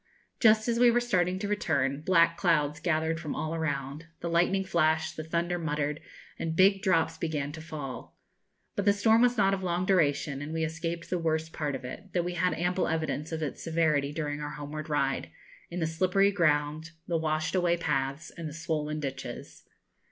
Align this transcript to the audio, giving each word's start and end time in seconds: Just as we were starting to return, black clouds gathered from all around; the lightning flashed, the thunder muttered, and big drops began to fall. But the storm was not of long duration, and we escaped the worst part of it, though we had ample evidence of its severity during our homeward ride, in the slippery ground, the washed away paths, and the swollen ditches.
Just 0.39 0.67
as 0.67 0.79
we 0.79 0.89
were 0.89 0.99
starting 0.99 1.37
to 1.37 1.47
return, 1.47 2.01
black 2.01 2.35
clouds 2.35 2.79
gathered 2.79 3.19
from 3.19 3.35
all 3.35 3.53
around; 3.53 4.07
the 4.19 4.31
lightning 4.31 4.63
flashed, 4.63 5.15
the 5.15 5.23
thunder 5.23 5.59
muttered, 5.59 5.99
and 6.39 6.55
big 6.55 6.81
drops 6.81 7.19
began 7.19 7.51
to 7.51 7.61
fall. 7.61 8.17
But 8.75 8.85
the 8.85 8.93
storm 8.93 9.21
was 9.21 9.37
not 9.37 9.53
of 9.53 9.61
long 9.61 9.85
duration, 9.85 10.41
and 10.41 10.53
we 10.53 10.63
escaped 10.63 11.11
the 11.11 11.19
worst 11.19 11.53
part 11.53 11.75
of 11.75 11.85
it, 11.85 12.13
though 12.13 12.23
we 12.23 12.33
had 12.33 12.55
ample 12.55 12.87
evidence 12.87 13.31
of 13.31 13.43
its 13.43 13.61
severity 13.63 14.11
during 14.11 14.41
our 14.41 14.49
homeward 14.49 14.89
ride, 14.89 15.29
in 15.69 15.79
the 15.79 15.85
slippery 15.85 16.31
ground, 16.31 16.89
the 17.07 17.15
washed 17.17 17.53
away 17.53 17.77
paths, 17.77 18.31
and 18.31 18.49
the 18.49 18.53
swollen 18.53 18.99
ditches. 18.99 19.65